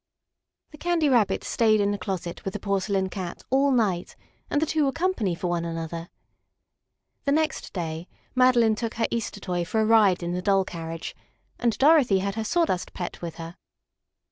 The 0.71 0.79
Candy 0.79 1.09
Rabbit 1.09 1.43
stayed 1.43 1.79
in 1.79 1.91
the 1.91 1.97
closet 1.99 2.43
with 2.43 2.55
the 2.55 2.59
Porcelain 2.59 3.07
Cat 3.07 3.43
all 3.51 3.69
night, 3.69 4.15
and 4.49 4.59
the 4.59 4.65
two 4.65 4.83
were 4.85 4.91
company 4.91 5.35
for 5.35 5.45
one 5.45 5.63
another. 5.63 6.09
The 7.25 7.31
next 7.31 7.71
day 7.71 8.07
Madeline 8.33 8.73
took 8.73 8.95
her 8.95 9.05
Easter 9.11 9.39
toy 9.39 9.63
for 9.63 9.79
a 9.79 9.85
ride 9.85 10.23
in 10.23 10.31
the 10.33 10.41
doll 10.41 10.65
carriage, 10.65 11.15
and 11.59 11.77
Dorothy 11.77 12.17
had 12.17 12.33
her 12.33 12.43
Sawdust 12.43 12.93
pet 12.95 13.21
with 13.21 13.35
her. 13.35 13.55